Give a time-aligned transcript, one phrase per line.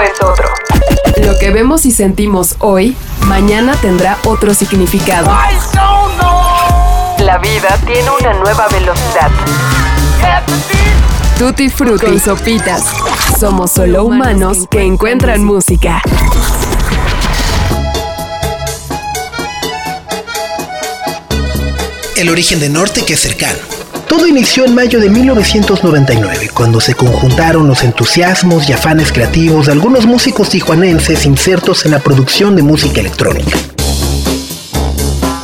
[0.00, 0.48] es otro.
[1.22, 5.30] Lo que vemos y sentimos hoy, mañana tendrá otro significado.
[7.18, 9.30] La vida tiene una nueva velocidad.
[11.38, 12.84] Tutti frutti y sopitas.
[13.38, 16.02] Somos solo humanos que encuentran música.
[22.16, 23.79] El origen de Norte que es cercano.
[24.10, 29.72] Todo inició en mayo de 1999, cuando se conjuntaron los entusiasmos y afanes creativos de
[29.72, 33.56] algunos músicos tijuanenses insertos en la producción de música electrónica.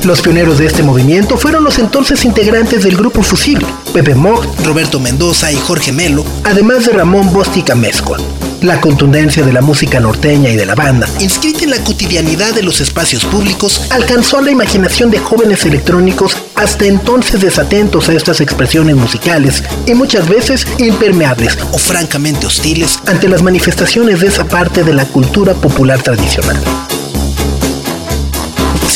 [0.02, 4.98] Los pioneros de este movimiento fueron los entonces integrantes del grupo Fusible, Pepe Mog, Roberto
[4.98, 8.20] Mendoza y Jorge Melo, además de Ramón Bostica Mezcol.
[8.62, 12.62] La contundencia de la música norteña y de la banda, inscrita en la cotidianidad de
[12.62, 18.40] los espacios públicos, alcanzó a la imaginación de jóvenes electrónicos hasta entonces desatentos a estas
[18.40, 24.84] expresiones musicales y muchas veces impermeables o francamente hostiles ante las manifestaciones de esa parte
[24.84, 26.56] de la cultura popular tradicional.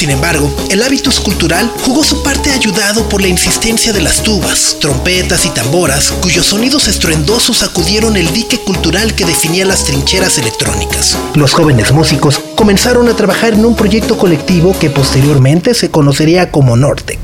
[0.00, 4.78] Sin embargo, el hábitus cultural jugó su parte ayudado por la insistencia de las tubas,
[4.80, 11.18] trompetas y tamboras, cuyos sonidos estruendosos acudieron el dique cultural que definía las trincheras electrónicas.
[11.34, 16.78] Los jóvenes músicos comenzaron a trabajar en un proyecto colectivo que posteriormente se conocería como
[16.78, 17.20] Nortec.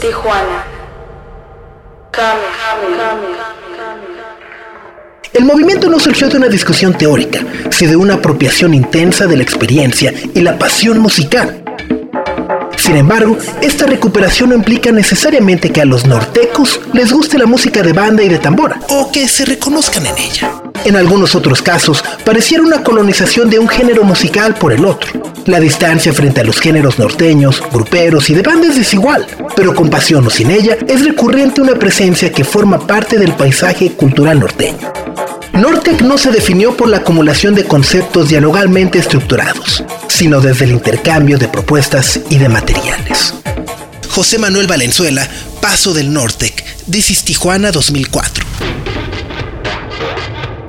[0.00, 0.64] Tijuana.
[5.34, 9.42] El movimiento no surgió de una discusión teórica, sino de una apropiación intensa de la
[9.42, 11.63] experiencia y la pasión musical.
[12.84, 17.82] Sin embargo, esta recuperación no implica necesariamente que a los nortecos les guste la música
[17.82, 20.52] de banda y de tambora, o que se reconozcan en ella.
[20.84, 25.12] En algunos otros casos, pareciera una colonización de un género musical por el otro.
[25.46, 29.88] La distancia frente a los géneros norteños, gruperos y de banda es desigual, pero con
[29.88, 34.92] pasión o sin ella, es recurrente una presencia que forma parte del paisaje cultural norteño.
[35.54, 41.38] Nortec no se definió por la acumulación de conceptos dialogalmente estructurados, sino desde el intercambio
[41.38, 43.34] de propuestas y de materiales.
[44.10, 45.28] José Manuel Valenzuela,
[45.60, 48.44] Paso del Nortec, This Tijuana 2004.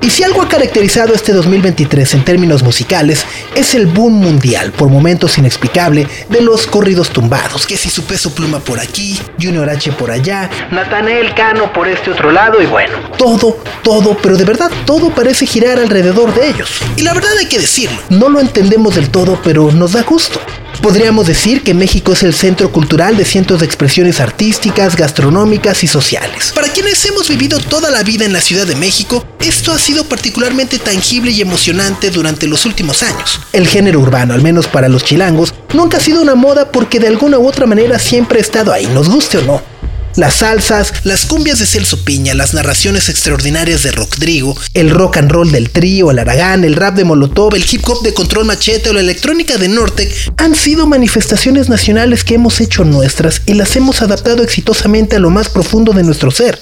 [0.00, 3.24] Y si algo ha caracterizado este 2023 en términos musicales,
[3.54, 7.66] es el boom mundial, por momentos inexplicable, de los corridos tumbados.
[7.66, 12.10] Que si su peso pluma por aquí, Junior H por allá, Natanael Cano por este
[12.10, 16.80] otro lado, y bueno, todo, todo, pero de verdad todo parece girar alrededor de ellos.
[16.96, 20.40] Y la verdad hay que decirlo, no lo entendemos del todo, pero nos da gusto.
[20.82, 25.86] Podríamos decir que México es el centro cultural de cientos de expresiones artísticas, gastronómicas y
[25.86, 26.52] sociales.
[26.54, 30.04] Para quienes hemos vivido toda la vida en la Ciudad de México, esto ha sido
[30.04, 33.40] particularmente tangible y emocionante durante los últimos años.
[33.52, 37.08] El género urbano, al menos para los chilangos, nunca ha sido una moda porque de
[37.08, 39.76] alguna u otra manera siempre ha estado ahí, nos guste o no
[40.16, 45.30] las salsas, las cumbias de Celso Piña, las narraciones extraordinarias de Rodrigo, el rock and
[45.30, 48.90] roll del trío, el aragán, el rap de Molotov, el hip hop de Control Machete
[48.90, 53.76] o la electrónica de Nortec han sido manifestaciones nacionales que hemos hecho nuestras y las
[53.76, 56.60] hemos adaptado exitosamente a lo más profundo de nuestro ser.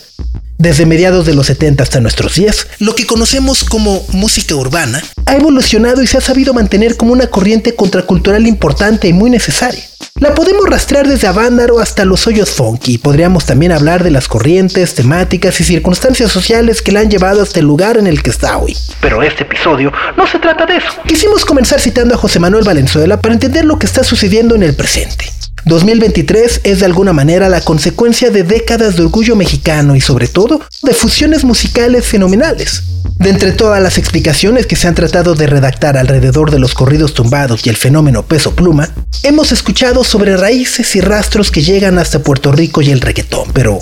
[0.58, 5.34] Desde mediados de los 70 hasta nuestros días, lo que conocemos como música urbana ha
[5.34, 9.82] evolucionado y se ha sabido mantener como una corriente contracultural importante y muy necesaria.
[10.20, 12.98] La podemos rastrear desde Avándaro hasta los hoyos funky.
[12.98, 17.58] Podríamos también hablar de las corrientes, temáticas y circunstancias sociales que la han llevado hasta
[17.58, 18.76] el lugar en el que está hoy.
[19.00, 20.92] Pero este episodio no se trata de eso.
[21.04, 24.76] Quisimos comenzar citando a José Manuel Valenzuela para entender lo que está sucediendo en el
[24.76, 25.32] presente.
[25.66, 30.60] 2023 es de alguna manera la consecuencia de décadas de orgullo mexicano y sobre todo
[30.82, 32.82] de fusiones musicales fenomenales.
[33.18, 37.14] De entre todas las explicaciones que se han tratado de redactar alrededor de los corridos
[37.14, 38.90] tumbados y el fenómeno peso pluma,
[39.22, 43.78] hemos escuchado sobre raíces y rastros que llegan hasta Puerto Rico y el reggaetón, pero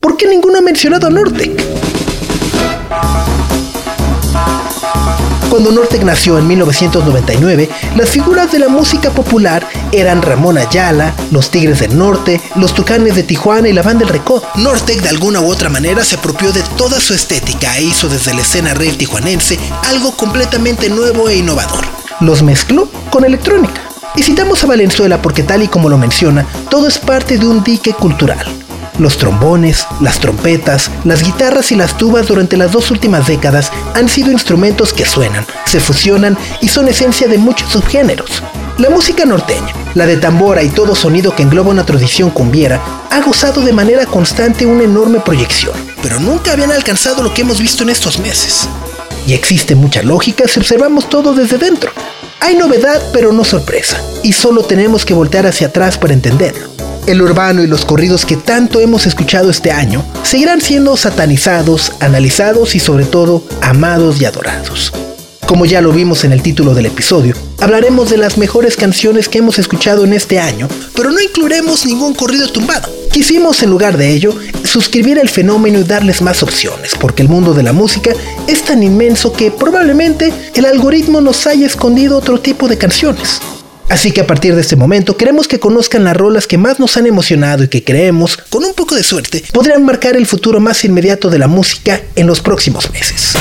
[0.00, 1.52] ¿por qué ninguno ha mencionado a Nortec?
[5.54, 11.52] Cuando Nortec nació en 1999, las figuras de la música popular eran Ramón Ayala, los
[11.52, 14.42] Tigres del Norte, los Tucanes de Tijuana y la Banda del Recodo.
[14.56, 18.34] Nortec de alguna u otra manera se apropió de toda su estética e hizo desde
[18.34, 21.84] la escena rey tijuanense algo completamente nuevo e innovador.
[22.18, 23.80] Los mezcló con electrónica.
[24.16, 27.62] Y citamos a Valenzuela porque tal y como lo menciona, todo es parte de un
[27.62, 28.63] dique cultural
[28.98, 34.08] los trombones, las trompetas, las guitarras y las tubas durante las dos últimas décadas han
[34.08, 38.42] sido instrumentos que suenan, se fusionan y son esencia de muchos subgéneros.
[38.78, 42.80] La música norteña, la de tambora y todo sonido que engloba una tradición cumbiera,
[43.10, 47.60] ha gozado de manera constante una enorme proyección, pero nunca habían alcanzado lo que hemos
[47.60, 48.68] visto en estos meses.
[49.26, 51.92] Y existe mucha lógica si observamos todo desde dentro.
[52.40, 56.73] Hay novedad pero no sorpresa, y solo tenemos que voltear hacia atrás para entenderlo
[57.06, 62.74] el urbano y los corridos que tanto hemos escuchado este año seguirán siendo satanizados, analizados
[62.74, 64.92] y sobre todo amados y adorados.
[65.46, 69.38] Como ya lo vimos en el título del episodio, hablaremos de las mejores canciones que
[69.38, 72.90] hemos escuchado en este año, pero no incluiremos ningún corrido tumbado.
[73.12, 74.34] Quisimos en lugar de ello
[74.64, 78.12] suscribir el fenómeno y darles más opciones, porque el mundo de la música
[78.46, 83.40] es tan inmenso que probablemente el algoritmo nos haya escondido otro tipo de canciones.
[83.88, 86.96] Así que a partir de este momento queremos que conozcan las rolas que más nos
[86.96, 90.84] han emocionado y que creemos, con un poco de suerte, podrían marcar el futuro más
[90.84, 93.34] inmediato de la música en los próximos meses.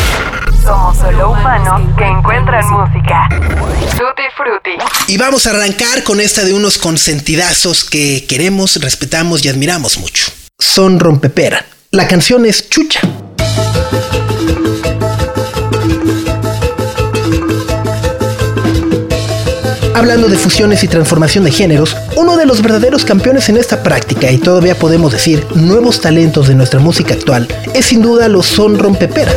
[0.64, 3.28] Somos solo humanos que encuentran música.
[3.98, 5.12] Tutti Frutti.
[5.12, 10.32] Y vamos a arrancar con esta de unos consentidazos que queremos, respetamos y admiramos mucho.
[10.60, 11.66] Son Rompepera.
[11.92, 13.02] La canción es Chucha.
[19.96, 24.32] Hablando de fusiones y transformación de géneros, uno de los verdaderos campeones en esta práctica
[24.32, 28.80] y todavía podemos decir nuevos talentos de nuestra música actual es sin duda los Son
[28.80, 29.32] Rompepera.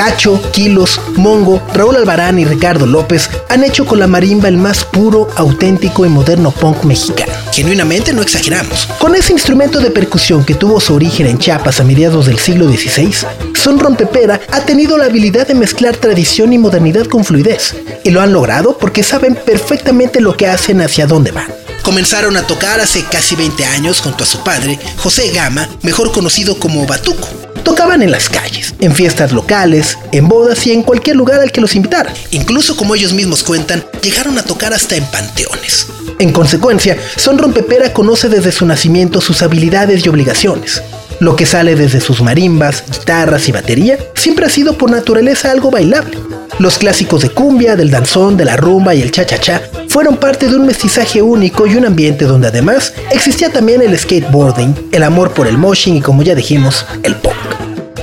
[0.00, 4.82] Cacho, Kilos, Mongo, Raúl Albarán y Ricardo López han hecho con la marimba el más
[4.82, 7.30] puro, auténtico y moderno punk mexicano.
[7.52, 8.86] Genuinamente no exageramos.
[8.98, 12.66] Con ese instrumento de percusión que tuvo su origen en Chiapas a mediados del siglo
[12.66, 13.14] XVI,
[13.54, 17.76] Son Rompepera ha tenido la habilidad de mezclar tradición y modernidad con fluidez.
[18.02, 21.52] Y lo han logrado porque saben perfectamente lo que hacen hacia dónde van.
[21.82, 26.58] Comenzaron a tocar hace casi 20 años junto a su padre, José Gama, mejor conocido
[26.58, 27.28] como Batuco.
[27.64, 31.60] Tocaban en las calles, en fiestas locales, en bodas y en cualquier lugar al que
[31.60, 32.14] los invitaran.
[32.30, 35.86] Incluso como ellos mismos cuentan, llegaron a tocar hasta en panteones.
[36.18, 40.82] En consecuencia, Son Rompepera conoce desde su nacimiento sus habilidades y obligaciones.
[41.20, 45.70] Lo que sale desde sus marimbas, guitarras y batería siempre ha sido por naturaleza algo
[45.70, 46.18] bailable.
[46.58, 50.54] Los clásicos de cumbia, del danzón, de la rumba y el cha-cha-cha fueron parte de
[50.54, 55.48] un mestizaje único y un ambiente donde además existía también el skateboarding, el amor por
[55.48, 57.34] el moshing y como ya dijimos, el pop.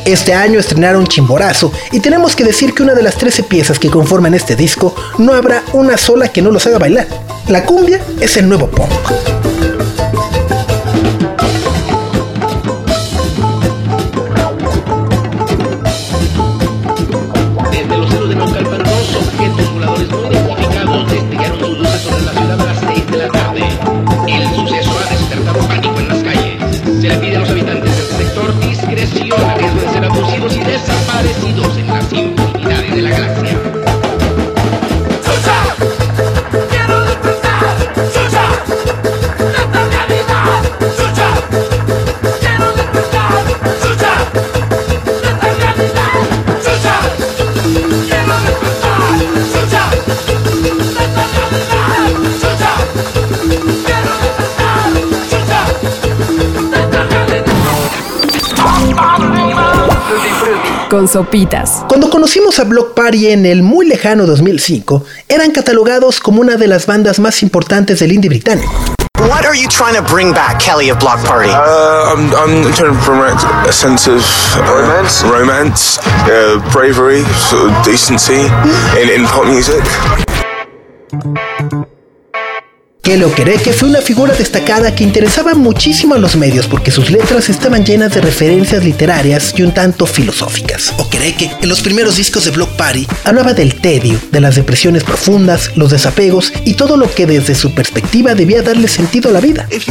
[0.03, 3.89] Este año estrenaron Chimborazo y tenemos que decir que una de las 13 piezas que
[3.89, 7.07] conforman este disco no habrá una sola que no los haga bailar.
[7.47, 9.36] La cumbia es el nuevo punk.
[60.97, 61.85] Con sopitas.
[61.87, 66.65] Cuando conocimos a Block Party en el muy lejano 2005, eran catalogados como una de
[66.65, 68.73] las bandas más importantes del indie británico.
[69.19, 71.51] What are you trying to bring back, Kelly of Block Party?
[71.51, 73.37] Uh, I'm, I'm trying to promote
[73.69, 74.23] a sense of
[74.55, 78.49] uh, romance, romance, uh, bravery, sort of decency
[78.99, 79.83] in, in pop music.
[83.07, 87.47] Kelly Okereke fue una figura destacada que interesaba muchísimo a los medios porque sus letras
[87.47, 90.93] estaban llenas de referencias literarias y un tanto filosóficas.
[90.97, 95.71] Okereke, en los primeros discos de Block Party, hablaba del tedio, de las depresiones profundas,
[95.77, 99.69] los desapegos y todo lo que desde su perspectiva debía darle sentido a la vida.
[99.71, 99.87] If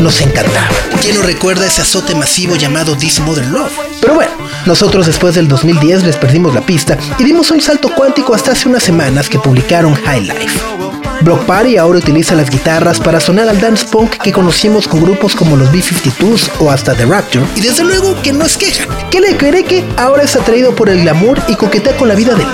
[0.00, 0.66] Nos encantaba.
[1.00, 3.72] ¿Quién no recuerda ese azote masivo llamado This Modern Love?
[4.00, 4.32] Pero bueno,
[4.66, 8.68] nosotros después del 2010 les perdimos la pista y dimos un salto cuántico hasta hace
[8.68, 10.89] unas semanas que publicaron High Life.
[11.22, 15.36] Block Party ahora utiliza las guitarras para sonar al dance punk que conocimos con grupos
[15.36, 18.86] como los B-52s o hasta The Rapture, y desde luego que no es queja.
[19.10, 22.44] Kelly que ahora es atraído por el glamour y coquetea con la vida de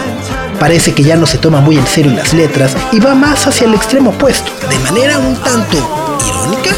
[0.59, 3.67] Parece que ya no se toma muy en serio las letras y va más hacia
[3.67, 6.75] el extremo opuesto, de manera un tanto irónica.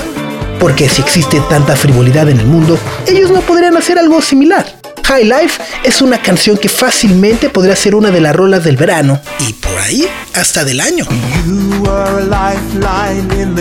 [0.59, 4.67] Porque si existe tanta frivolidad en el mundo, ellos no podrían hacer algo similar.
[5.09, 9.19] High Life es una canción que fácilmente podría ser una de las rolas del verano.
[9.39, 11.07] Y por ahí hasta del año.
[11.47, 13.55] You were a lifeline in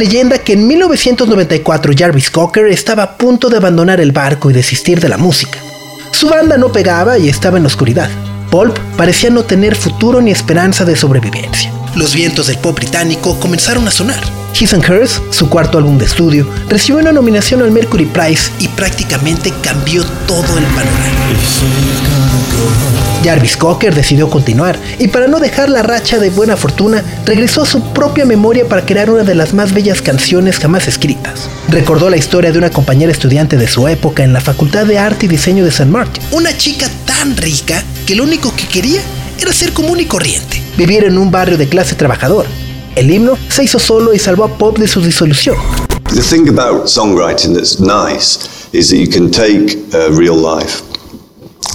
[0.00, 4.98] leyenda que en 1994 Jarvis Cocker estaba a punto de abandonar el barco y desistir
[4.98, 5.58] de la música.
[6.10, 8.10] Su banda no pegaba y estaba en la oscuridad.
[8.50, 11.70] Pulp parecía no tener futuro ni esperanza de sobrevivencia.
[11.96, 14.22] Los vientos del pop británico comenzaron a sonar.
[14.58, 18.68] His and Hers, su cuarto álbum de estudio, recibió una nominación al Mercury Prize y
[18.68, 21.20] prácticamente cambió todo el panorama.
[23.24, 27.66] Jarvis Cocker decidió continuar y para no dejar la racha de buena fortuna, regresó a
[27.66, 31.48] su propia memoria para crear una de las más bellas canciones jamás escritas.
[31.68, 35.26] Recordó la historia de una compañera estudiante de su época en la Facultad de Arte
[35.26, 36.22] y Diseño de San Martin.
[36.30, 39.00] Una chica tan rica que lo único que quería
[39.42, 42.46] era ser común y corriente, vivir en un barrio de clase trabajador.
[42.94, 45.56] El himno se hizo solo y salvó a Pop de su disolución.
[46.14, 50.82] The thing about songwriting that's nice is that you can take uh, real life,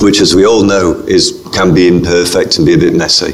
[0.02, 3.34] which, as we all know, is can be imperfect and be a bit messy,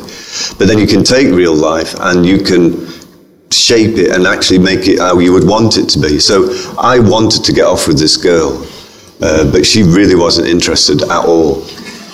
[0.58, 2.88] but then you can take real life and you can
[3.50, 6.20] shape it and actually make it how you would want it to be.
[6.20, 8.66] So I wanted to get off with this girl,
[9.22, 11.64] uh, but she really wasn't interested at all.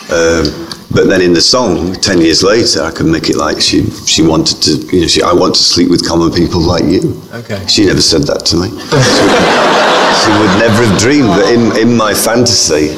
[0.10, 3.84] Um, but then in the song, ten years later, I could make it like she
[4.06, 7.22] she wanted to, you know, she, I want to sleep with common people like you.
[7.34, 7.66] Okay.
[7.68, 8.70] She never said that to me.
[10.22, 12.96] she would never have dreamed, but in, in my fantasy,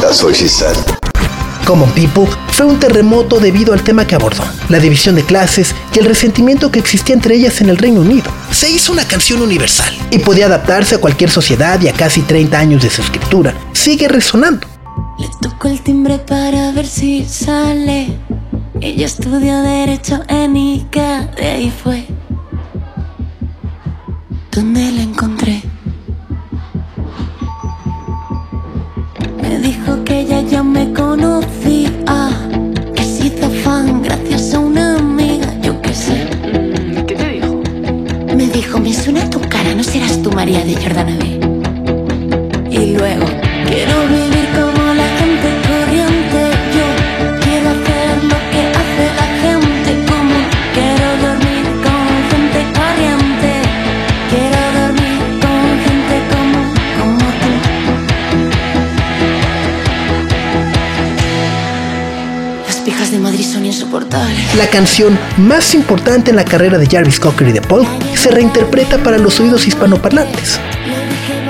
[0.00, 0.76] that's what she said.
[1.64, 5.98] Common People fue un terremoto debido al tema que abordó, la división de clases y
[6.00, 8.30] el resentimiento que existía entre ellas en el Reino Unido.
[8.50, 12.58] Se hizo una canción universal y podía adaptarse a cualquier sociedad y a casi 30
[12.58, 13.54] años de su escritura.
[13.72, 14.71] Sigue resonando.
[15.18, 18.18] Le toco el timbre para ver si sale.
[18.80, 22.06] Ella estudió Derecho en ICA, de ahí fue
[24.52, 25.62] donde la encontré.
[29.40, 31.90] Me dijo que ella ya me conocía,
[32.94, 36.28] que se hizo fan gracias a una amiga, yo qué sé.
[37.06, 37.62] ¿Qué te dijo?
[38.36, 41.40] Me dijo, me suena tu cara, no serás tú María de Jordana B.
[42.70, 43.24] Y luego,
[43.66, 44.08] quiero
[64.56, 68.98] La canción más importante en la carrera de Jarvis Cocker y de Paul se reinterpreta
[68.98, 70.60] para los oídos hispanoparlantes.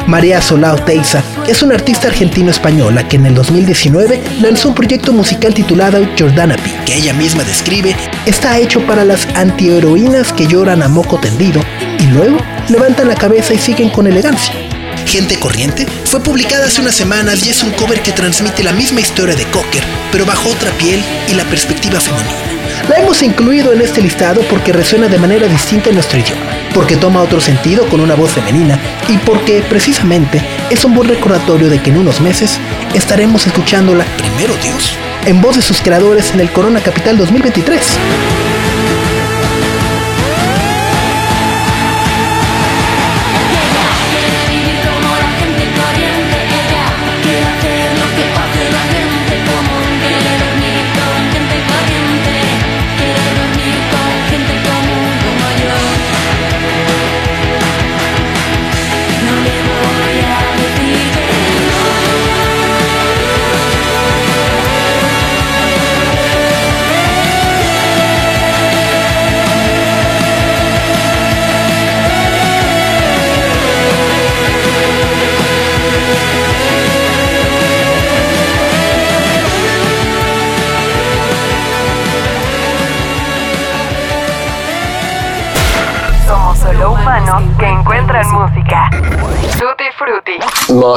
[0.06, 5.54] María Solao Teiza es una artista argentino-española que en el 2019 lanzó un proyecto musical
[5.54, 10.88] titulado Jordana P, que ella misma describe, está hecho para las antiheroínas que lloran a
[10.88, 11.60] moco tendido
[11.98, 12.38] y luego
[12.68, 14.54] levantan la cabeza y siguen con elegancia.
[15.06, 19.00] Gente Corriente fue publicada hace unas semanas y es un cover que transmite la misma
[19.00, 22.41] historia de Cocker, pero bajo otra piel y la perspectiva femenina.
[22.88, 26.42] La hemos incluido en este listado porque resuena de manera distinta en nuestro idioma,
[26.74, 31.68] porque toma otro sentido con una voz femenina y porque precisamente es un buen recordatorio
[31.68, 32.58] de que en unos meses
[32.94, 34.96] estaremos escuchándola primero Dios
[35.26, 37.80] en voz de sus creadores en el Corona Capital 2023.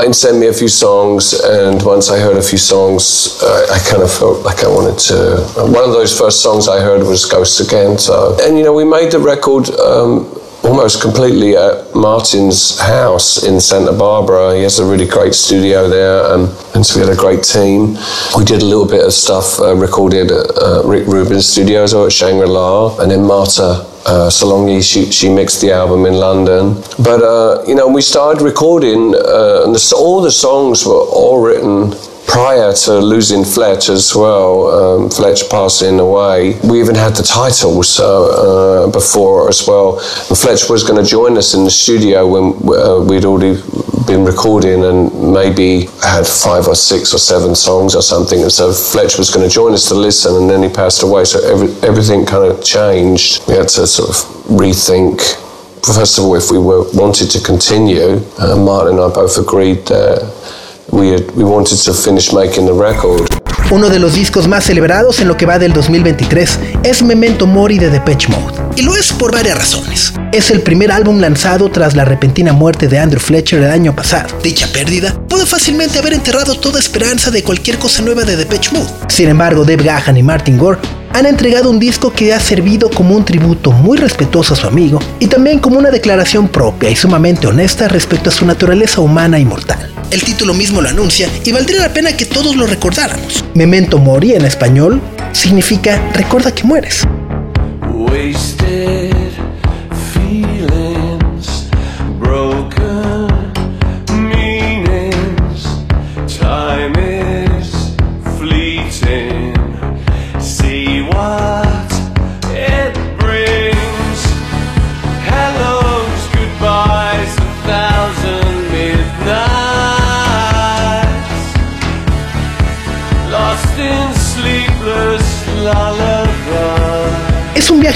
[0.05, 3.79] Martin sent me a few songs, and once I heard a few songs, uh, I
[3.89, 5.63] kind of felt like I wanted to.
[5.73, 7.97] One of those first songs I heard was Ghosts Again.
[7.97, 10.29] So, and you know, we made the record um,
[10.63, 14.55] almost completely at Martin's house in Santa Barbara.
[14.55, 17.97] He has a really great studio there, and, and so we had a great team.
[18.37, 22.05] We did a little bit of stuff uh, recorded at uh, Rick Rubin's studios or
[22.05, 26.75] at Shangri La, and then Marta uh, Salongi, she, she mixed the album in London.
[26.99, 31.39] But, uh, you know, we started recording, uh, and the, all the songs were all
[31.39, 31.94] written
[32.75, 38.85] to losing Fletch as well, um, Fletch passing away, we even had the titles uh,
[38.85, 39.99] uh, before as well.
[40.29, 43.61] And Fletch was going to join us in the studio when uh, we'd already
[44.07, 48.41] been recording and maybe had five or six or seven songs or something.
[48.41, 51.25] And so Fletch was going to join us to listen, and then he passed away.
[51.25, 53.47] So every, everything kind of changed.
[53.47, 54.15] We had to sort of
[54.47, 55.41] rethink
[55.93, 59.85] first of all, if we were wanted to continue, uh, Martin and I both agreed
[59.85, 60.23] that
[63.71, 67.79] Uno de los discos más celebrados en lo que va del 2023 es Memento Mori
[67.79, 68.64] de Depeche Mode.
[68.77, 70.13] Y lo es por varias razones.
[70.33, 74.37] Es el primer álbum lanzado tras la repentina muerte de Andrew Fletcher el año pasado.
[74.43, 78.91] Dicha pérdida puede fácilmente haber enterrado toda esperanza de cualquier cosa nueva de Depeche Mode.
[79.07, 80.79] Sin embargo, Dave Gahan y Martin Gore
[81.13, 84.99] han entregado un disco que ha servido como un tributo muy respetuoso a su amigo
[85.19, 89.45] y también como una declaración propia y sumamente honesta respecto a su naturaleza humana y
[89.45, 89.89] mortal.
[90.11, 93.45] El título mismo lo anuncia y valdría la pena que todos lo recordáramos.
[93.53, 95.01] Memento Mori en español
[95.31, 97.05] significa recuerda que mueres.
[98.09, 99.33] Wasted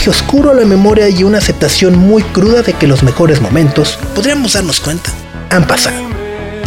[0.07, 4.53] oscuro a la memoria y una aceptación muy cruda de que los mejores momentos, podríamos
[4.53, 5.11] darnos cuenta,
[5.49, 5.97] han pasado.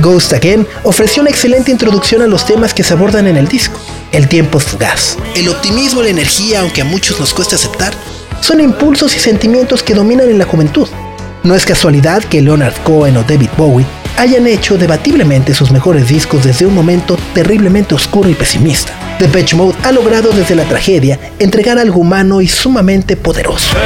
[0.00, 3.80] Ghost Again ofreció una excelente introducción a los temas que se abordan en el disco.
[4.10, 5.16] El tiempo es fugaz.
[5.36, 7.94] El optimismo la energía, aunque a muchos nos cueste aceptar,
[8.40, 10.88] son impulsos y sentimientos que dominan en la juventud.
[11.45, 13.86] No es casualidad que Leonard Cohen o David Bowie
[14.18, 18.92] hayan hecho debatiblemente sus mejores discos desde un momento terriblemente oscuro y pesimista.
[19.23, 23.76] Depeche Mode ha logrado desde la tragedia entregar algo humano y sumamente poderoso.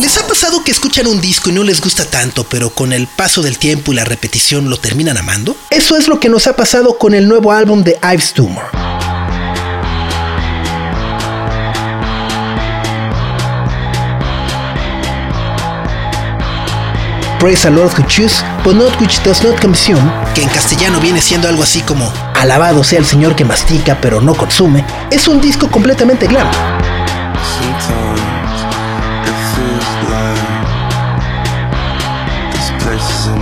[0.00, 3.06] ¿Les ha pasado que escuchan un disco y no les gusta tanto, pero con el
[3.06, 5.56] paso del tiempo y la repetición lo terminan amando?
[5.70, 8.64] Eso es lo que nos ha pasado con el nuevo álbum de Ives Tumor.
[17.40, 21.20] Praise the Lord who choose, but not which does not consume, que en castellano viene
[21.20, 25.40] siendo algo así como Alabado sea el Señor que mastica pero no consume, es un
[25.40, 26.48] disco completamente glam.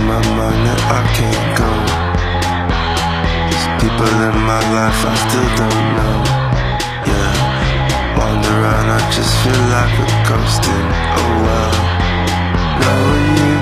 [0.05, 1.71] My mind that I can't go.
[3.49, 6.17] There's people in my life I still don't know.
[7.09, 7.33] Yeah,
[8.13, 10.85] wander around, I just feel like a ghost in
[11.21, 11.75] oh well.
[12.81, 13.55] Knowing you,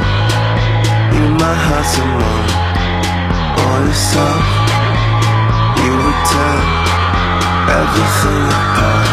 [1.15, 2.47] you might have someone.
[3.63, 4.43] All yourself,
[5.79, 6.59] you would tear
[7.79, 9.07] everything apart.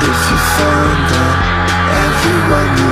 [0.00, 1.38] If you found out
[2.08, 2.91] everyone you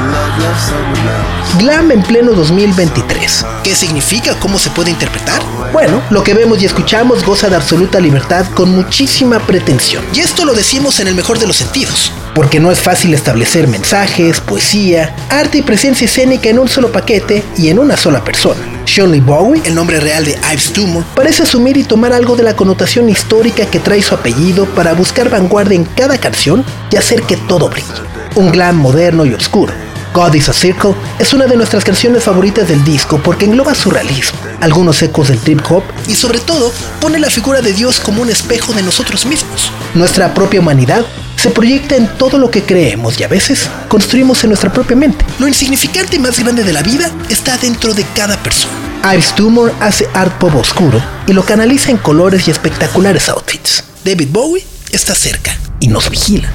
[1.58, 3.44] Glam en pleno 2023.
[3.62, 4.38] ¿Qué significa?
[4.38, 5.42] ¿Cómo se puede interpretar?
[5.72, 10.04] Bueno, lo que vemos y escuchamos goza de absoluta libertad con muchísima pretensión.
[10.14, 12.12] Y esto lo decimos en el mejor de los sentidos.
[12.34, 17.44] Porque no es fácil establecer mensajes, poesía, arte y presencia escénica en un solo paquete
[17.56, 18.60] y en una sola persona.
[18.96, 22.56] Lee Bowie, el nombre real de Ives Tumor, parece asumir y tomar algo de la
[22.56, 27.36] connotación histórica que trae su apellido para buscar vanguardia en cada canción y hacer que
[27.36, 27.88] todo brille.
[28.34, 29.89] Un glam moderno y oscuro.
[30.12, 33.90] God is a Circle es una de nuestras canciones favoritas del disco porque engloba su
[33.90, 38.22] realismo, algunos ecos del trip hop y sobre todo pone la figura de Dios como
[38.22, 39.70] un espejo de nosotros mismos.
[39.94, 41.04] Nuestra propia humanidad
[41.36, 45.24] se proyecta en todo lo que creemos y a veces construimos en nuestra propia mente.
[45.38, 48.74] Lo insignificante más grande de la vida está dentro de cada persona.
[49.14, 53.84] Ives Tumor hace art pop oscuro y lo canaliza en colores y espectaculares outfits.
[54.04, 55.56] David Bowie está cerca.
[55.80, 56.52] y nos vigilan.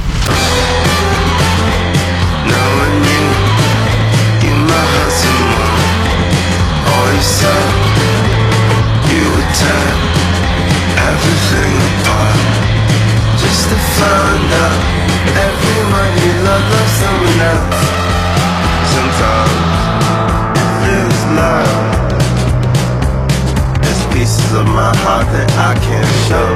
[24.55, 26.47] Of my heart that I can't show.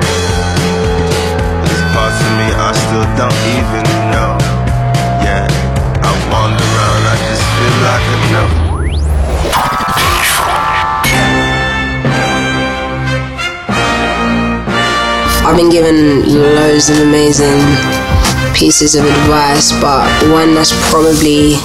[1.68, 3.84] There's parts of me I still don't even
[4.16, 4.40] know.
[5.20, 5.44] Yeah,
[6.00, 8.06] I wander around, I just feel like.
[15.44, 16.24] I've been given
[16.56, 18.09] loads of amazing
[18.54, 21.56] pieces of advice, but one that's probably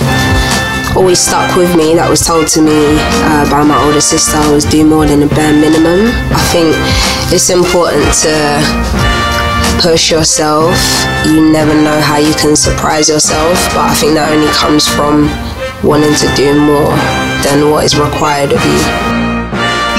[0.97, 4.64] always stuck with me that was told to me uh, by my older sister was
[4.64, 6.07] do more than a bare minimum.
[6.31, 6.70] I think
[7.35, 8.35] it's important to
[9.83, 10.77] push yourself.
[11.27, 15.27] You never know how you can surprise yourself, but I think that only comes from
[15.83, 16.94] wanting to do more
[17.42, 19.13] than what is required of you.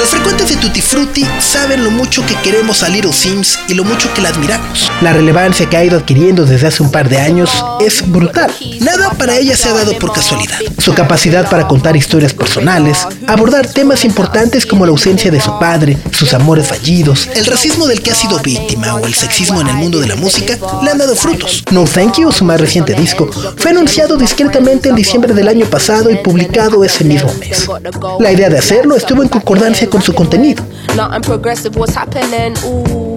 [0.05, 3.83] Los frecuentes de Tutti Frutti saben lo mucho que queremos a Little Sims y lo
[3.83, 4.91] mucho que la admiramos.
[5.01, 8.53] La relevancia que ha ido adquiriendo desde hace un par de años es brutal.
[8.81, 10.59] Nada para ella se ha dado por casualidad.
[10.77, 15.97] Su capacidad para contar historias personales, abordar temas importantes como la ausencia de su padre,
[16.11, 19.75] sus amores fallidos, el racismo del que ha sido víctima o el sexismo en el
[19.75, 21.63] mundo de la música, le han dado frutos.
[21.71, 26.11] No Thank You, su más reciente disco, fue anunciado discretamente en diciembre del año pasado
[26.11, 27.67] y publicado ese mismo mes.
[28.19, 30.63] La idea de hacerlo estuvo en concordancia con su contenido.
[30.95, 32.55] Nothing progressive, what's happening?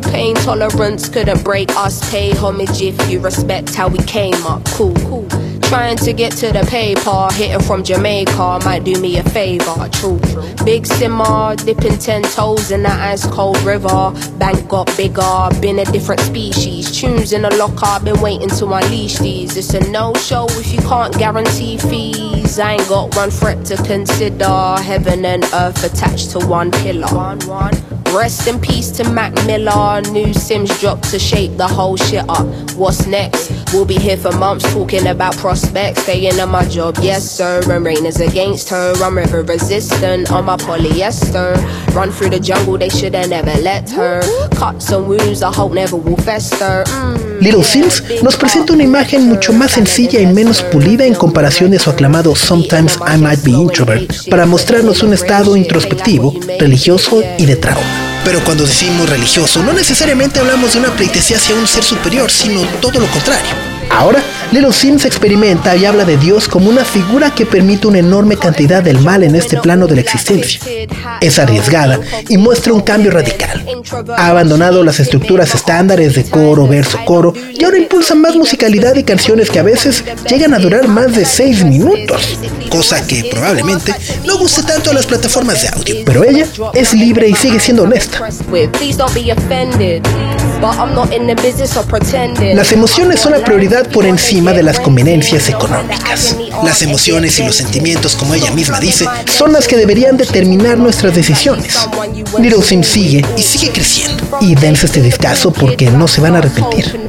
[0.03, 2.09] Pain tolerance couldn't break us.
[2.11, 4.65] Pay homage if you respect how we came up.
[4.67, 5.27] Cool, cool.
[5.69, 9.89] Trying to get to the paper, hitting from Jamaica might do me a favor.
[9.93, 10.19] True,
[10.65, 14.13] big simmer, dipping ten toes in that ice cold river.
[14.39, 16.91] Bank got bigger, been a different species.
[16.91, 19.57] Tunes in the locker, been waiting to unleash these.
[19.59, 22.38] It's a no show if you can't guarantee fees.
[22.57, 24.77] I ain't got one threat to consider.
[24.81, 27.07] Heaven and earth attached to one pillar.
[27.09, 27.98] One, one.
[28.15, 30.01] Rest in peace to Mac Miller.
[30.13, 32.47] New Sims dropped to shake the whole shit up.
[32.75, 33.53] What's next?
[33.73, 36.03] We'll be here for months talking about prospects.
[36.03, 37.61] Staying on my job, yes sir.
[37.71, 38.95] And rain is against her.
[39.03, 41.55] I'm river resistant on my polyester.
[41.95, 44.21] Run through the jungle, they shoulda never let her.
[44.57, 46.85] Cuts and wounds, I hope never will fester.
[46.87, 47.41] Mm.
[47.41, 51.79] Little Sims nos presenta una imagen mucho más sencilla y menos pulida en comparación de
[51.79, 57.57] su aclamado Sometimes I Might Be Introvert, para mostrarnos un estado introspectivo, religioso y de
[57.57, 57.98] trauma.
[58.29, 62.61] Pero cuando decimos religioso, no necesariamente hablamos de una pleitesía hacia un ser superior, sino
[62.79, 63.78] todo lo contrario.
[63.91, 64.23] Ahora,
[64.53, 68.83] Little Sims experimenta y habla de Dios como una figura que permite una enorme cantidad
[68.83, 70.61] del mal en este plano de la existencia.
[71.21, 73.65] Es arriesgada y muestra un cambio radical.
[74.17, 79.05] Ha abandonado las estructuras estándares de coro, verso, coro y ahora impulsa más musicalidad y
[79.05, 82.39] canciones que a veces llegan a durar más de 6 minutos.
[82.71, 85.97] Cosa que probablemente no guste tanto a las plataformas de audio.
[86.05, 88.29] Pero ella es libre y sigue siendo honesta.
[90.59, 90.69] Please don't be offended.
[90.69, 92.57] But I'm not in the business of pretending.
[92.57, 96.37] Las emociones son la prioridad por encima de las conveniencias económicas.
[96.65, 101.15] Las emociones y los sentimientos, como ella misma dice, son las que deberían determinar nuestras
[101.15, 101.77] decisiones.
[102.39, 104.25] Little Sims sigue y sigue creciendo.
[104.41, 107.09] Y dense este discazo porque no se van a arrepentir.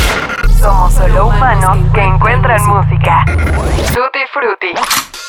[0.61, 3.25] Somos solo humanos que encuentran música.
[3.25, 4.67] Tutti Frutti.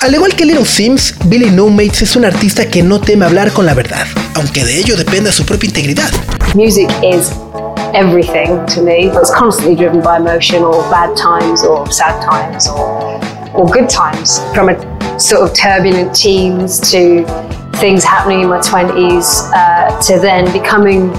[0.02, 3.50] Al igual que Little Sims, Billy No Mates es un artista que no teme hablar
[3.52, 6.10] con la verdad, aunque de ello dependa su propia integridad.
[6.54, 7.32] Music is
[7.94, 9.06] everything to me.
[9.06, 13.18] It's constantly driven by emotion or bad times or sad times or,
[13.54, 14.42] or good times.
[14.52, 14.76] From a
[15.18, 17.24] sort of turbulent teens to
[17.80, 21.12] things happening in my 20s uh, to then becoming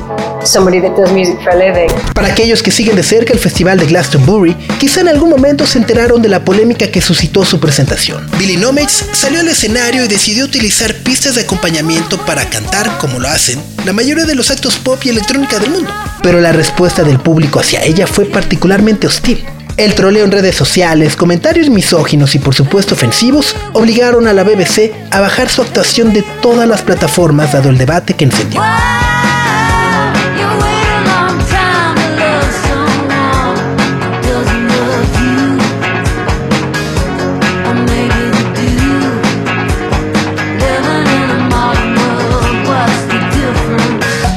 [0.45, 1.89] somebody that does music for a living.
[2.13, 5.77] Para aquellos que siguen de cerca el Festival de Glastonbury, quizá en algún momento se
[5.77, 8.29] enteraron de la polémica que suscitó su presentación.
[8.37, 13.27] Billy Nomates salió al escenario y decidió utilizar pistas de acompañamiento para cantar, como lo
[13.27, 15.91] hacen, la mayoría de los actos pop y electrónica del mundo.
[16.21, 19.43] Pero la respuesta del público hacia ella fue particularmente hostil.
[19.75, 24.91] El troleo en redes sociales, comentarios misóginos y por supuesto ofensivos obligaron a la BBC
[25.09, 28.61] a bajar su actuación de todas las plataformas dado el debate que encendió.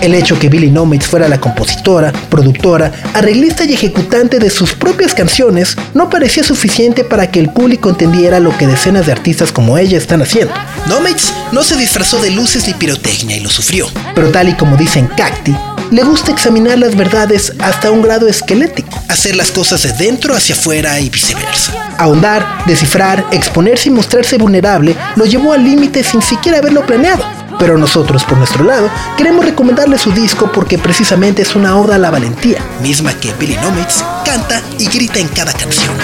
[0.07, 5.13] El hecho que Billy Nomates fuera la compositora, productora, arreglista y ejecutante de sus propias
[5.15, 9.77] canciones no parecía suficiente para que el público entendiera lo que decenas de artistas como
[9.77, 10.55] ella están haciendo.
[10.89, 14.77] Nomates no se disfrazó de luces ni pirotecnia y lo sufrió, pero tal y como
[14.77, 15.57] dicen Cacti,
[15.91, 20.55] le gusta examinar las verdades hasta un grado esquelético, hacer las cosas de dentro hacia
[20.55, 21.73] afuera y viceversa.
[21.99, 27.25] Ahondar, descifrar, exponerse y mostrarse vulnerable lo llevó al límite sin siquiera haberlo planeado.
[27.59, 31.99] Pero nosotros, por nuestro lado, queremos recomendarle su disco porque precisamente es una oda a
[31.99, 35.95] la valentía, misma que Billy Nomates canta y grita en cada canción.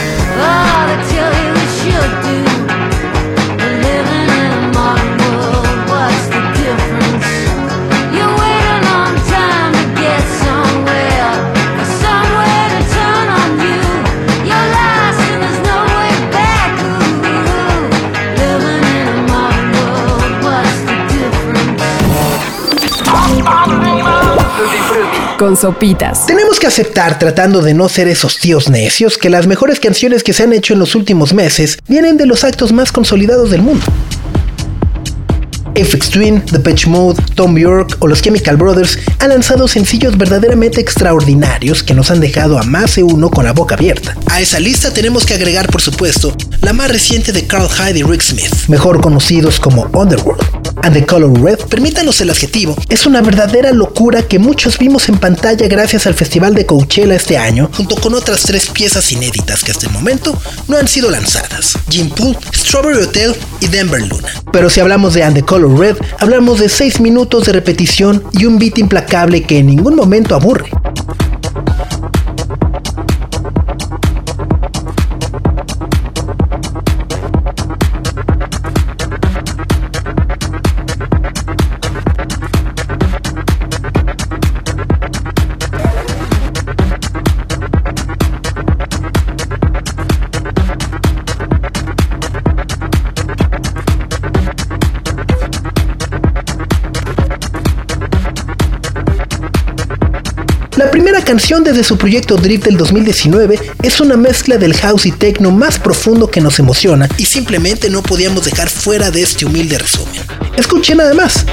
[25.42, 26.24] Con sopitas.
[26.26, 30.32] Tenemos que aceptar, tratando de no ser esos tíos necios, que las mejores canciones que
[30.32, 33.84] se han hecho en los últimos meses vienen de los actos más consolidados del mundo.
[35.74, 40.80] FX Twin, The Pitch Mode, Tom York o los Chemical Brothers han lanzado sencillos verdaderamente
[40.80, 44.16] extraordinarios que nos han dejado a más de uno con la boca abierta.
[44.30, 48.02] A esa lista tenemos que agregar, por supuesto, la más reciente de Carl Hyde y
[48.04, 50.61] Rick Smith, mejor conocidos como Underworld.
[50.82, 55.18] And the Color Red, permítanos el adjetivo, es una verdadera locura que muchos vimos en
[55.18, 59.70] pantalla gracias al Festival de Coachella este año, junto con otras tres piezas inéditas que
[59.70, 64.28] hasta el momento no han sido lanzadas: Jim Pool, Strawberry Hotel y Denver Luna.
[64.52, 68.46] Pero si hablamos de And the Color Red, hablamos de 6 minutos de repetición y
[68.46, 70.70] un beat implacable que en ningún momento aburre.
[101.32, 105.78] Canción desde su proyecto Drift del 2019 es una mezcla del house y techno más
[105.78, 110.20] profundo que nos emociona y simplemente no podíamos dejar fuera de este humilde resumen.
[110.58, 111.46] Escuche nada más.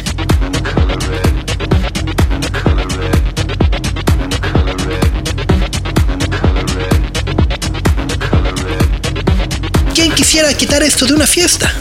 [9.96, 11.74] ¿Quién quisiera quitar esto de una fiesta?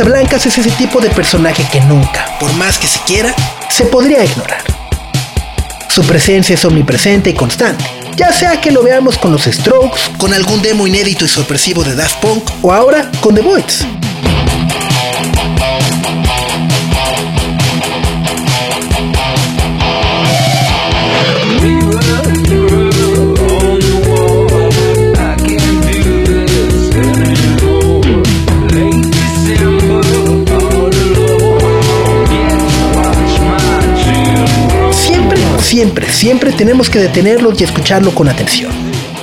[0.00, 3.34] Casablancas es ese tipo de personaje que nunca, por más que se quiera,
[3.68, 4.62] se podría ignorar.
[5.90, 7.84] Su presencia es omnipresente y constante,
[8.16, 11.96] ya sea que lo veamos con los Strokes, con algún demo inédito y sorpresivo de
[11.96, 13.84] Daft Punk, o ahora con The Voids.
[35.70, 38.72] Siempre, siempre, tenemos que detenerlo y escucharlo con atención.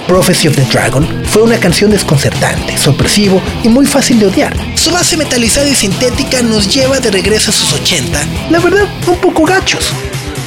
[0.08, 4.56] Prophecy of the Dragon fue una canción desconcertante, sorpresivo y muy fácil de odiar.
[4.78, 8.18] Su base metalizada y sintética nos lleva de regreso a sus 80,
[8.50, 9.92] la verdad, un poco gachos,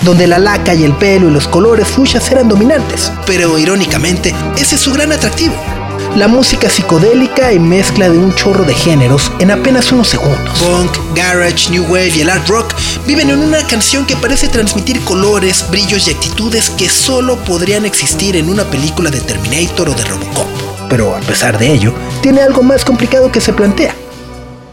[0.00, 3.12] donde la laca y el pelo y los colores fuchsias eran dominantes.
[3.26, 5.79] Pero irónicamente, ese es su gran atractivo.
[6.16, 10.58] La música psicodélica y mezcla de un chorro de géneros en apenas unos segundos.
[10.58, 12.74] Punk, garage, new wave y el art rock
[13.06, 18.36] viven en una canción que parece transmitir colores, brillos y actitudes que solo podrían existir
[18.36, 20.46] en una película de Terminator o de Robocop.
[20.88, 23.94] Pero a pesar de ello, tiene algo más complicado que se plantea.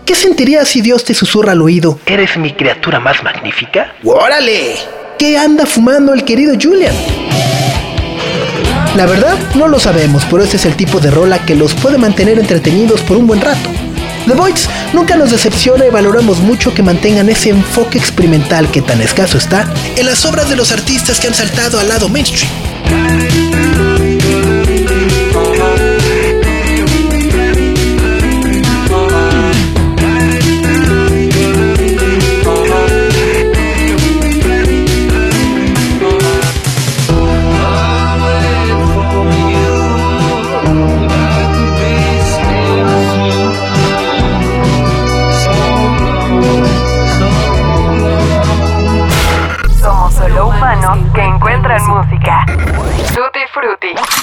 [0.05, 1.99] ¿Qué sentirías si Dios te susurra al oído?
[2.05, 3.93] ¿Eres mi criatura más magnífica?
[4.03, 4.75] ¡Órale!
[5.19, 6.95] ¿Qué anda fumando el querido Julian?
[8.97, 11.99] La verdad, no lo sabemos, pero este es el tipo de rola que los puede
[11.99, 13.69] mantener entretenidos por un buen rato.
[14.25, 18.99] The Voids nunca nos decepciona y valoramos mucho que mantengan ese enfoque experimental que tan
[18.99, 22.49] escaso está en las obras de los artistas que han saltado al lado mainstream.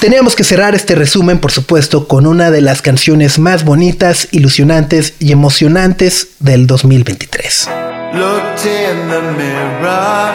[0.05, 5.15] Teníamos que cerrar este resumen, por supuesto, con una de las canciones más bonitas, ilusionantes
[5.17, 7.67] y emocionantes del 2023.
[8.13, 10.31] Looked in the mirror.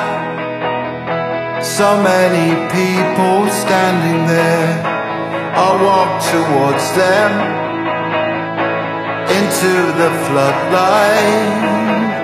[1.63, 4.83] So many people standing there.
[5.55, 7.31] I walked towards them
[9.31, 11.71] into the floodlight.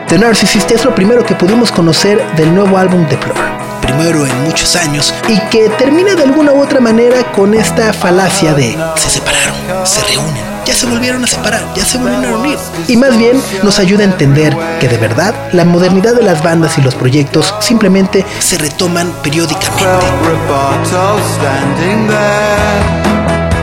[0.09, 3.56] The Narcissist es lo primero que pudimos conocer del nuevo álbum de Blur.
[3.87, 8.53] Primero en muchos años y que termina de alguna u otra manera con esta falacia
[8.53, 9.55] de se separaron,
[9.87, 12.59] se reúnen, ya se volvieron a separar, ya se volvieron a unir.
[12.89, 16.77] Y más bien nos ayuda a entender que de verdad la modernidad de las bandas
[16.79, 19.87] y los proyectos simplemente se retoman periódicamente.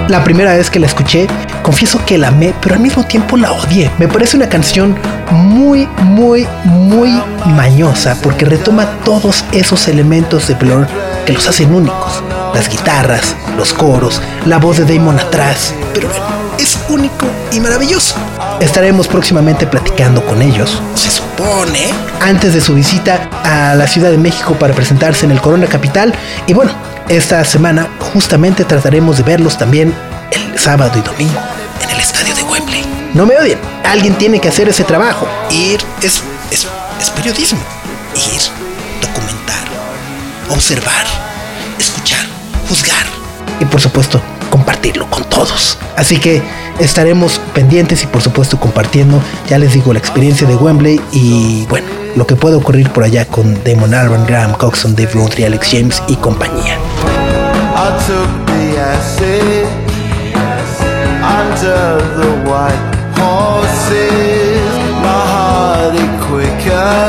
[0.09, 1.27] La primera vez que la escuché,
[1.61, 3.89] confieso que la amé, pero al mismo tiempo la odié.
[3.99, 4.97] Me parece una canción
[5.31, 10.87] muy, muy, muy mañosa porque retoma todos esos elementos de Blur
[11.25, 12.21] que los hacen únicos.
[12.53, 15.73] Las guitarras, los coros, la voz de Damon atrás.
[15.93, 16.09] Pero
[16.59, 18.15] es único y maravilloso.
[18.59, 21.89] Estaremos próximamente platicando con ellos, se supone,
[22.21, 26.13] antes de su visita a la Ciudad de México para presentarse en el Corona Capital.
[26.45, 26.71] Y bueno,
[27.09, 29.93] esta semana justamente trataremos de verlos también
[30.31, 31.39] el sábado y domingo
[31.81, 32.83] en el estadio de Wembley.
[33.13, 35.27] No me odien, alguien tiene que hacer ese trabajo.
[35.51, 36.67] Ir es, es,
[36.99, 37.59] es periodismo.
[38.15, 38.41] Ir,
[39.01, 39.67] documentar,
[40.49, 41.05] observar,
[41.79, 42.25] escuchar,
[42.67, 43.05] juzgar
[43.59, 45.77] y por supuesto compartirlo con todos.
[45.97, 46.41] Así que
[46.79, 51.87] estaremos pendientes y por supuesto compartiendo, ya les digo, la experiencia de Wembley y bueno,
[52.15, 56.03] lo que puede ocurrir por allá con Damon Albarn, Graham Coxon, Dave Rowntree, Alex James
[56.07, 56.77] y compañía.
[57.75, 59.65] I took the acid
[61.39, 61.85] under
[62.19, 62.85] the white
[63.17, 64.73] horses.
[65.01, 67.01] My heart it quicker.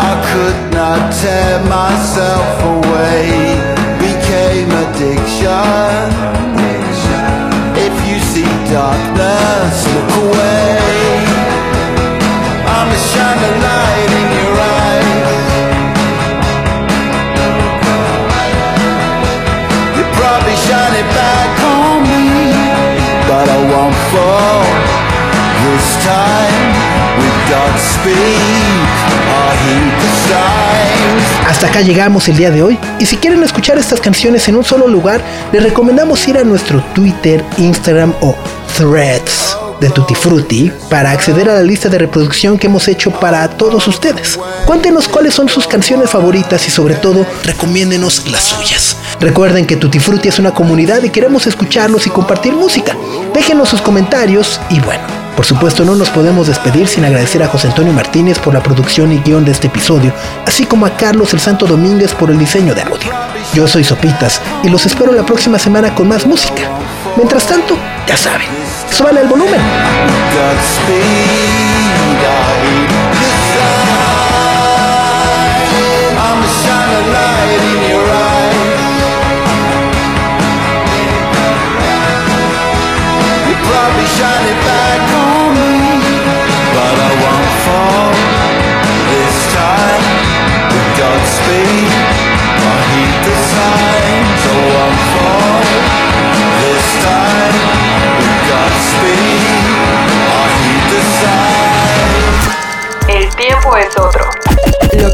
[0.00, 3.24] I could not tear myself away.
[4.00, 6.06] Became addiction.
[7.86, 10.55] If you see darkness, look away.
[31.48, 34.64] Hasta acá llegamos el día de hoy y si quieren escuchar estas canciones en un
[34.64, 38.34] solo lugar, les recomendamos ir a nuestro Twitter, Instagram o
[38.76, 43.48] Threads de Tutti Frutti para acceder a la lista de reproducción que hemos hecho para
[43.48, 44.38] todos ustedes.
[44.64, 48.96] Cuéntenos cuáles son sus canciones favoritas y sobre todo recomiéndenos las suyas.
[49.20, 52.94] Recuerden que Tutti Frutti es una comunidad y queremos escucharlos y compartir música.
[53.32, 55.04] Déjenos sus comentarios y bueno,
[55.36, 59.12] por supuesto no nos podemos despedir sin agradecer a José Antonio Martínez por la producción
[59.12, 60.12] y guion de este episodio,
[60.46, 63.10] así como a Carlos el Santo Domínguez por el diseño de audio.
[63.54, 66.62] Yo soy Sopitas y los espero la próxima semana con más música.
[67.16, 67.76] Mientras tanto,
[68.06, 68.48] ya saben,
[68.90, 69.60] suban el volumen.